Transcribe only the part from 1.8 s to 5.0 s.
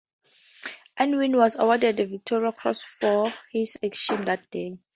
the Victoria Cross for his actions that day.